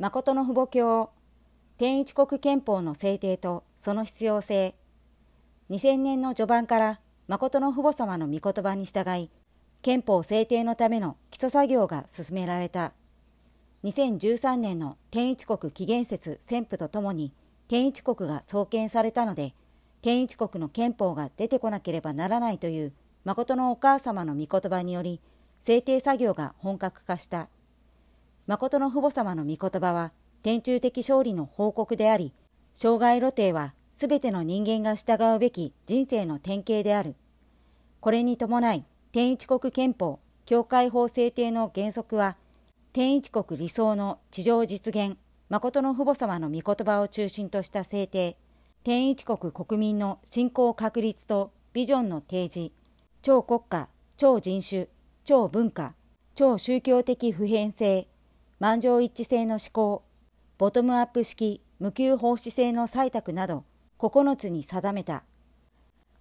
[0.00, 1.10] 誠の父母教
[1.76, 4.76] 天一国憲法の制定とその必要性。
[5.70, 9.28] 2000年の序盤から誠の父母様の御言葉に従い
[9.82, 12.92] 憲法制定のための基礎作業が進められた。
[13.82, 17.32] 2013年の天一国紀元節宣布とともに
[17.66, 19.52] 天一国が創建されたので
[20.00, 22.92] 天一国の憲法が出てこなければならないという
[23.24, 25.20] 誠のお母様の御言葉により
[25.60, 27.48] 制定作業が本格化した。
[28.48, 30.10] 誠の父母様の御言葉は
[30.42, 32.32] 天中的勝利の報告であり
[32.72, 37.14] 障害露呈はすべての人間が従うべき人生の典型である。
[38.00, 42.38] これに伴い天一国憲法教会法制定の原則は
[42.94, 45.18] 天一国理想の地上実現
[45.50, 48.38] 誠の父母様の御言葉を中心とした制定
[48.82, 52.72] 天一国国民の信仰確立とビジョンの提示
[53.20, 54.86] 超国家超人種
[55.24, 55.92] 超文化
[56.34, 58.08] 超宗教的普遍性
[58.60, 60.02] 満場一致性の思考
[60.58, 63.64] ボトムアップ式無給奉仕制の採択など
[63.98, 65.24] 9つに定めた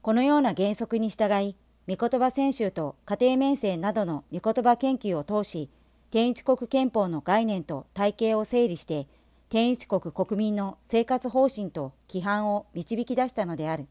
[0.01, 1.55] このような原則に従い
[1.89, 5.69] 御言葉選集と家庭面生などの御言葉研究を通し、
[6.11, 9.07] 天一国憲法の概念と体系を整理して、
[9.47, 13.87] 天一国国民の生活方針と規範を導き出したのである。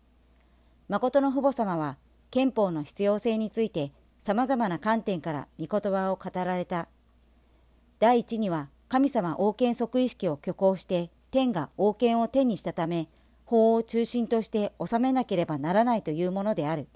[0.90, 1.96] 誠の父母様は、
[2.30, 3.92] 憲法の必要性について
[4.26, 6.88] 様々な観点から御言葉を語られた。
[7.98, 13.08] 第一には、神様王権即意識を虚構して、天が王権を天にしたため、
[13.44, 16.88] 法を中心として治めなければならないというものである。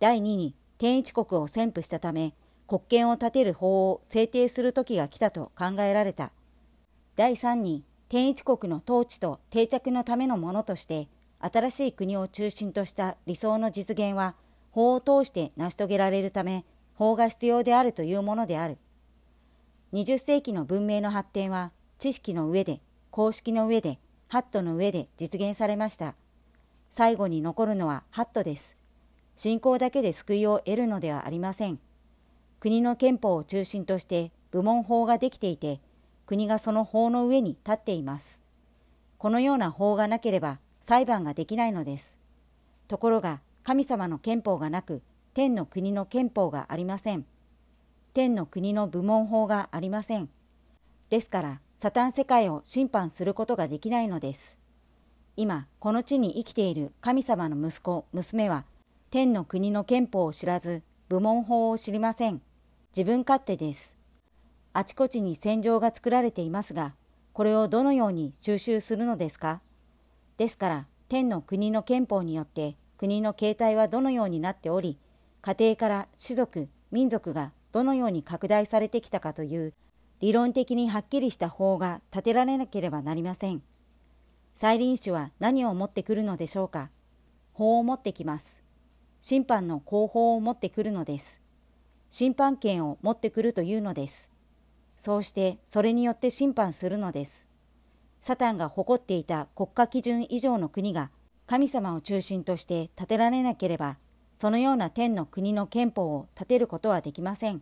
[0.00, 2.32] 第2に天一国を宣布したため
[2.66, 6.32] 国権を立てる法を制定する時が来たと考えられた
[7.16, 14.36] 第3に天一国の統治と定着のためのものとして新しい国を中心とした理想の実現は
[14.70, 18.78] 法を通して成し遂げられるため法が必要であるというものである
[19.92, 26.14] 20世紀の文明の発展は知識の上で公式の上でハットの上で実現されました
[26.90, 28.76] 最後に残るのはハットです
[29.40, 31.78] 信仰だけで救いを得るのではありません。
[32.58, 35.80] 国の憲法を中心として部門法ができていて、
[36.26, 38.42] 国がその法の上に立っています。
[39.16, 42.18] このような法がなければ裁判ができないのです。
[42.86, 45.00] ところが神様の憲法がなく、
[45.32, 47.24] 天の国の憲法がありません。
[48.12, 50.28] 天の国の部門法がありません。
[51.10, 54.58] ですから、サタン世界を審判することができないのです。
[55.36, 58.64] 今、この地に生きている神様の息子、娘は、
[59.10, 62.42] 天の国の憲法を知らず、部門法を知りません。
[62.96, 63.96] 自分勝手です。
[64.72, 66.94] あちこちに戦場が作られていますが、
[67.32, 69.60] これをどのように収集するのですか？
[70.36, 74.98] ですから、天の国の憲法によって国の形態はどのようになっており、
[75.42, 79.74] 家庭から種族、民族がどのように拡大されてきたかという
[80.20, 83.62] 理論的にはっきりした法が立てられなければなりません。
[84.54, 86.90] 再臨主は何を持ってくるのでしょうか
[87.52, 88.62] 法を持ってきます。
[89.20, 91.40] 審判の後方を持ってくるのです。
[92.10, 94.30] 審判権を持ってくるというのです。
[94.96, 97.46] そうしてそれによって審判するのです。
[98.20, 101.10] サタンが誇っていた国家基準以上の国が
[101.46, 103.96] 神様を中心として建てられなければ、
[104.40, 107.60] そのような天の国の憲法を立てることはできません。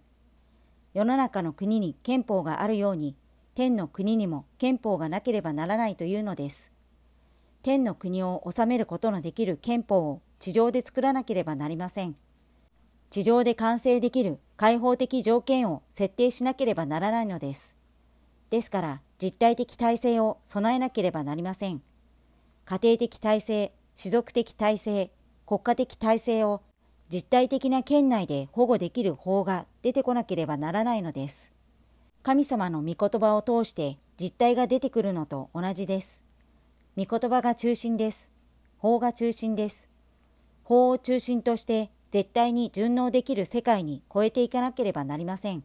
[0.95, 3.17] 世の中の国に憲法があるように、
[3.57, 6.71] 天の国にも憲法がなければならないというのです。
[7.65, 12.15] 天の国を治めることのできる憲法を地上で作らなければなりません。
[13.11, 17.75] 地上で完成できる開放的条件を設定しなければならないのです。
[18.51, 21.83] ですから実体的体制を備えなければなりません。
[22.67, 25.11] 家庭的体制、種族的体制、
[25.45, 26.63] 国家的体制を
[27.11, 31.51] 実体的な圏内で保護できる法が出てこなければならないのです。
[32.23, 36.21] 神様の御言葉を通して実体が出てくるのと同じです。
[36.97, 38.31] 御言葉が中心です。
[38.77, 39.89] 法が中心です。
[40.65, 45.65] 法を中心として絶対に順応できる世界に超えていかなければなりません。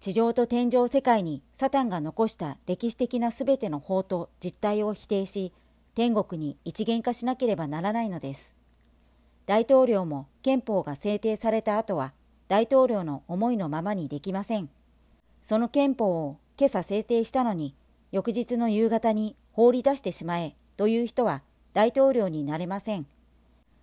[0.00, 5.52] 地上と天上世界にサタンが残した歴史的なすべての法と実態を否定し、
[5.94, 8.54] 天国に一元化しなければならないのです。
[9.50, 12.12] 大統領も憲法が制定された後は、
[12.46, 14.70] 大統領の思いのままにできません。
[15.42, 17.74] その憲法を今朝制定したのに、
[18.12, 21.42] 翌日の夕方に放り出してしまえという人は
[21.74, 23.08] 大統領になれません。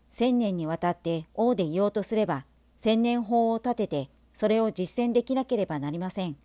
[0.09, 2.45] 千年にわたって王でいようとすれば、
[2.79, 6.37] 千年法を立てて、それを実践できなければなりません。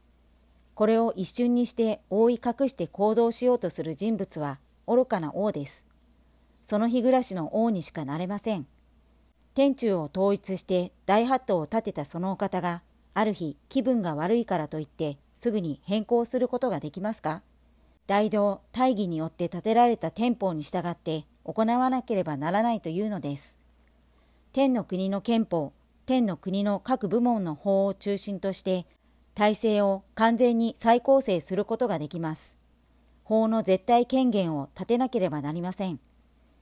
[0.74, 4.58] これを一瞬にして覆い隠して行動しようとする人物は
[4.88, 5.86] 愚かな王です。
[6.60, 8.66] その日暮らしの王にしかなれません。
[9.54, 12.82] 天中を統一して大ハットを立てたそのお方が、
[13.14, 17.42] ある日気分が悪いからといって、すぐに変更することができますか？
[18.06, 23.58] 大道大義によって建てられた天法に従って行わなければならないというのです。
[24.52, 25.72] 天の国の憲法、
[26.06, 28.86] 天の国の各部門の法を中心として、
[29.34, 32.56] 体制を完全に再構成することができます。
[33.24, 36.00] 法の絶対権限を立てなければなりません。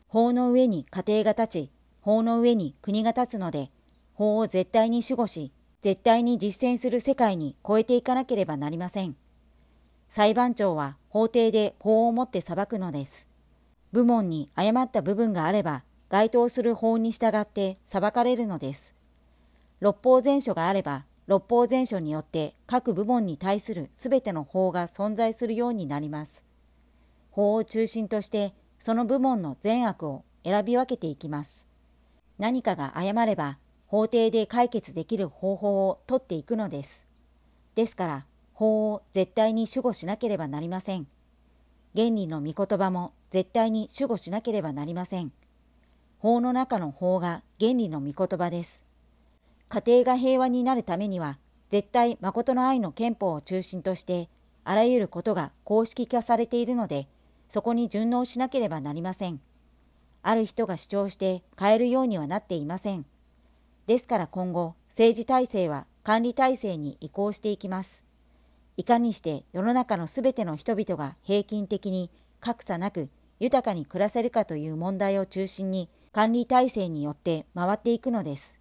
[0.08, 1.70] 法の上に家庭が立ち、
[2.00, 3.70] 法の上に国が立つので、
[4.14, 5.52] 法を絶対に守護し、
[5.82, 9.16] 絶対に実践する世界に超えていかなければなりません。
[10.08, 13.26] 裁判長は法廷で法をもって裁くのです。
[13.92, 18.94] 部門に誤った部分があれば、該当する法に従って裁かれるのです。
[19.80, 26.44] 六法全書があれば、六法全書によって各部門に対するすべての法が存在するようになります。
[27.30, 31.69] 法を中心として、その部門の善悪を選び分けていきます。
[32.40, 37.04] 何かが誤れば、法廷で解決できる方法を取っていくのです。
[37.74, 41.06] ですから、法を絶対に守護しなければなりません。
[41.94, 45.32] 原理の御言葉も絶対に守護しなければなりません。
[46.18, 48.84] 法の中の法が原理の御言葉です。
[49.68, 51.38] 家庭が平和になるためには、
[51.68, 54.30] 絶対誠の愛の憲法を中心として、
[54.64, 57.06] あらゆることが公式化されているので、
[57.50, 59.42] そこに順応しなければなりません。
[60.22, 63.06] ある人が主張して変えるようにはなっていません。
[63.86, 68.04] ですから今後、政治体制は管理体制に移行していきます。
[68.76, 78.58] いかにして世の中のすべての人々が平均的に格差なく豊かに暮らせるかという問題を中心に管理体制によって回っていくのです。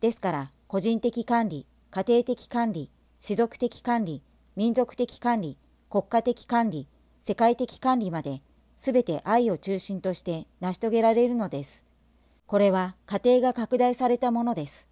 [0.00, 2.90] ですから個人的管理、家庭的管理、
[3.20, 4.22] 士族的管理、
[4.56, 5.56] 民族的管理、
[5.88, 6.86] 国家的管理、
[7.26, 8.40] 世界的管理まで
[8.80, 11.84] 全て愛を中心として成し遂げられるのです。
[12.46, 14.86] これは家庭が拡大されたものです。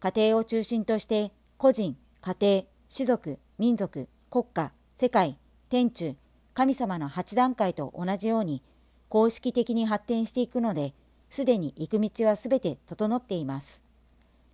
[0.00, 5.38] 家庭を中心として個人、家庭、士族、民族、国家、世界、
[5.68, 6.16] 天中、
[6.54, 8.62] 神様の8段階と同じように
[9.08, 10.92] 公式的に発展していくので、
[11.30, 13.80] すでに行く道はすべて整っています。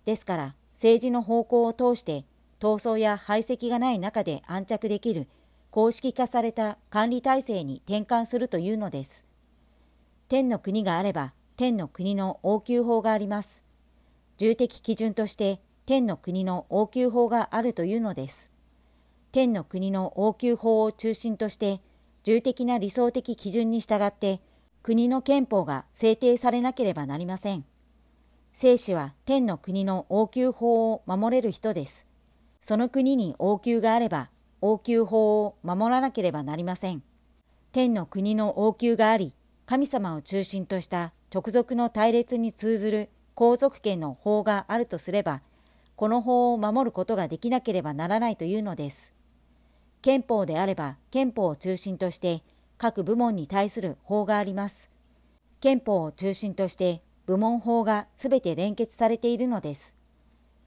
[0.05, 2.25] ですから、政治の方向を通して
[2.59, 5.27] 闘争や排斥がない中で安着できる
[5.77, 9.23] 公式化された管理体制に転換するというのです。
[10.27, 13.61] 天の国があれば天の国の応急法があります。
[14.39, 18.49] 重的基準として天の国の応急法があるというのです。
[19.31, 21.79] 天の国の応急法を中心として、
[22.23, 24.41] 重的な理想的基準に従って、
[24.81, 27.63] 国の憲法が制定されなければなりません。
[28.51, 32.07] 聖子は天の国の応急法を守れる人です。
[32.61, 34.31] その国に応急があれば、
[34.61, 37.03] 応急法を守らなければなりません。
[37.71, 39.33] 天の国の応急があり、
[39.65, 45.41] 神様を中心とした直属の隊列に通ずる皇族権の法があるとすれば、
[45.95, 49.13] この法を守ることができなければならないというのです。
[50.01, 52.43] 憲法であれば憲法を中心として
[52.77, 54.89] 各部門に対する法があります。
[55.59, 59.95] 憲法を中心として部門法がすべて連結されているのです。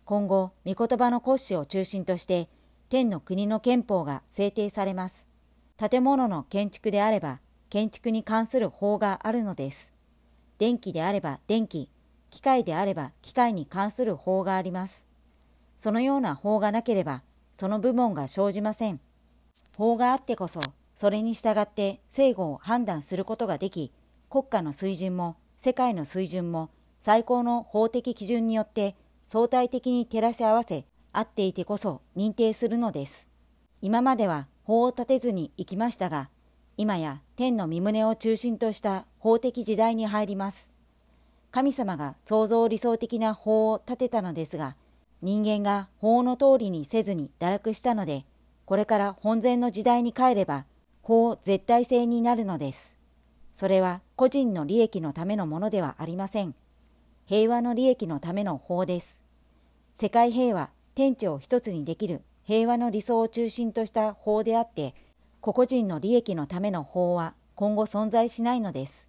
[0.04, 2.48] 今後、御言葉の骨子を中心として
[2.90, 5.28] 天の国の憲法が制定されます。
[5.78, 7.38] 建物の建築であれば
[7.68, 9.92] 建築に関する法があるのです。
[10.58, 11.88] 電気であれば電気、
[12.30, 15.06] 機械であれば機械に関する法があります。
[15.78, 17.22] そのような法がなければ、
[17.54, 18.98] その部門が生じません。
[19.76, 20.60] 法があってこそ、
[20.96, 23.92] それに従って正誤を判断することができ、
[24.28, 28.96] 国家の水準も世界の水準も最高の法的基準によって
[29.28, 33.28] 相対的に照らし合わせ、合っていてこそ認定するのです。
[33.82, 36.30] 今までは法を立てずに行きましたが、
[36.76, 40.70] 今や天の身旨を中心とした法的時代に入ります。
[41.50, 44.76] 神様が創造理想的な法を立てたのですが、
[45.22, 48.24] 人間が法の通りにせずに堕落したので、
[48.64, 50.64] これから本然の時代に帰れば、
[51.02, 52.96] 法絶対性になるのです。
[53.52, 56.54] それは個人の利益のためのものではありません。
[57.26, 59.22] 平和の利益のための法です。
[59.92, 64.94] 世界平和、天地を一つにできる平和の理想を中心とした法であって、
[65.40, 69.08] 個々人の利益のための法は今後存在しないのです。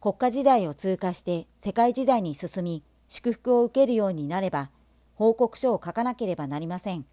[0.00, 4.70] 国家時代を通過して世界時代に進み、祝福を受けるようになれば、
[5.14, 7.04] 報告書を書かなければなりません。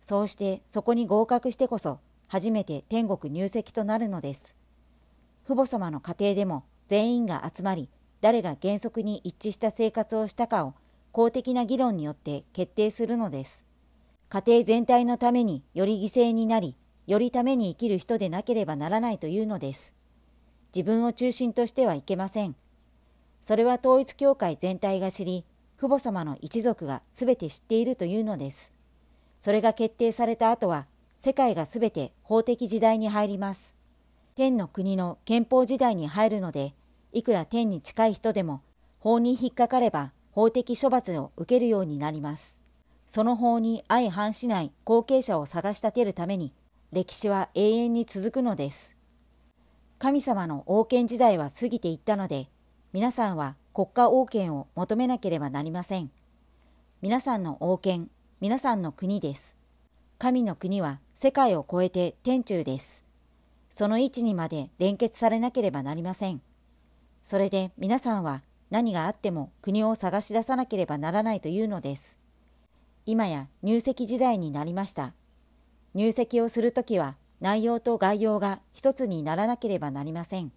[0.00, 4.56] そうしてそこに合格してこそ初めて天国入籍となるのです。
[5.44, 7.88] 父母様の家庭でも全員が集まり、
[8.20, 10.74] 誰が原則に一致した生活をしたかを
[11.12, 13.64] 公的な議論によって決定するのです。
[14.30, 16.74] 家庭全体のためにより犠牲になり、
[17.06, 19.92] よりために生きる人でなければならないというのです。
[20.74, 22.56] 自分を中心としてはいけません。
[23.42, 25.44] それは統一教会全体が知り、
[25.76, 28.72] 父母様の一族が全て知っているというのです。
[29.38, 30.86] それが決定された後は
[31.18, 33.74] 世界がすべて法的時代に入ります。
[34.34, 36.72] 天の国の憲法時代に入るので、
[37.12, 38.62] いくら天に近い人でも
[38.98, 42.58] 法に引っかかれば法的処罰を受けるようになります。
[43.06, 46.52] その法に相反しない後継者を探し立てるために
[46.90, 48.96] 歴史は永遠に続くのです。
[49.98, 52.48] 神様の王権時代は過ぎていったので、
[52.92, 56.10] 皆さんは国家王権を求めなければなりません。
[57.02, 58.10] 皆さんの王権、
[58.40, 59.56] 皆さんの国です。
[60.18, 63.02] 神の国は世界を超えて天中です。
[63.68, 66.40] その位置にまで連結されなければなりません。
[67.22, 72.16] それで皆さんは何があっても国を探し出さなければならないというのです。
[73.04, 75.12] 今や入籍時代になりました。
[75.92, 80.52] 入籍をするときは内容と概要が一つにならなければなりません。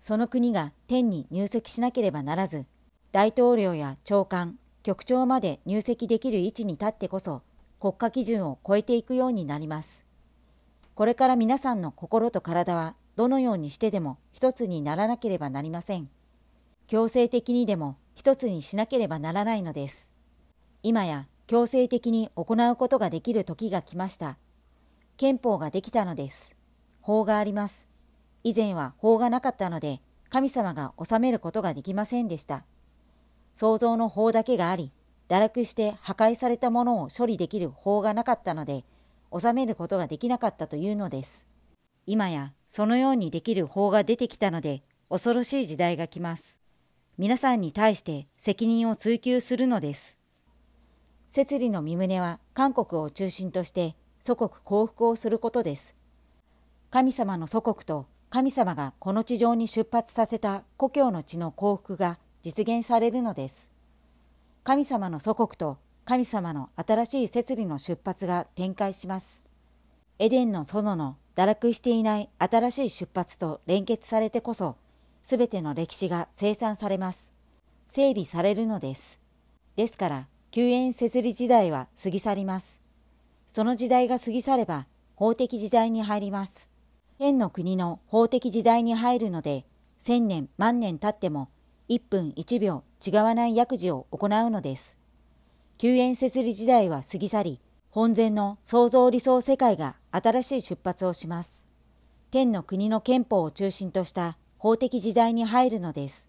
[0.00, 2.66] その国が天に入籍しなければならず、
[3.12, 7.42] 大統領や長官、局長まで入籍できる位置に立ってこそ、
[7.78, 10.04] 国家基準を超えていくようになります。
[10.96, 16.10] これから皆さんの心と体はどのようにしてでも一つにならなければなりません。
[16.88, 20.12] 強制的にでも一つにしなければならないのです。
[20.84, 24.38] 今や強制的に行うことができる時が来ました。
[25.16, 26.54] 憲法ができたのです。
[27.00, 27.88] 法があります。
[28.44, 32.64] 以前は法がなかったので、神様が治めることができませんでした。
[33.52, 34.92] 創造の法だけがあり、
[35.28, 38.84] 堕落して破壊されたものを処理できる法がなかったので、
[39.36, 41.46] 治めることができなかったというのです。
[42.06, 46.60] 今やそのようにできる法が出てきたので、恐ろしい時代が来ます。
[47.18, 50.18] 皆さんに対して責任を追及するのです。
[51.28, 55.94] 摂理の身旨は韓国を中心として祖国降伏をすることです。
[56.90, 63.70] 神様の祖国と神様がこの地上に出発させた故郷の地の幸福が実現されるのです。
[64.62, 69.42] 神様の祖国と神様の新しい摂理の出発が展開します。
[70.18, 74.76] エデンの園の堕落していない新しい出発と連結されてこそ、
[75.26, 77.32] すべての歴史が生産されます。
[77.88, 79.18] 整備されるのです。
[79.74, 82.80] ですから、救援設理時代は過ぎ去ります。
[83.52, 86.70] その時代が過ぎ去れば、法的時代に入ります。
[87.18, 89.64] 天の国の法的時代に入るので、
[89.98, 91.48] 千年万年経っても、
[91.88, 94.96] 一分一秒違わない薬事を行うのです。
[95.78, 101.66] 救援設理時代は過ぎ去り、本然の創造理想世界が新しい出発をします。
[102.30, 106.28] 天の国の憲法を中心とした法的時代に入るのです。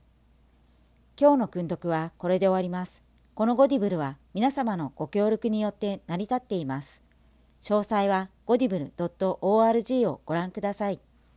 [1.19, 3.01] 今日の訓読はこれで終わります。
[3.33, 7.01] このゴディブルは皆様のご協力によって成り立っています。
[7.61, 10.99] 詳細はゴディブル .org をご覧ください。